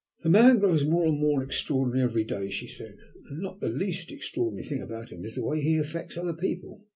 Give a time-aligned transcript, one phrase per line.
[0.23, 2.97] "The man grows more and more extraordinary every day," she said.
[3.29, 6.83] "And not the least extraordinary thing about him is the way he affects other people.